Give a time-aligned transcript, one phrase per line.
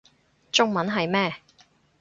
[0.51, 1.31] 中文係咩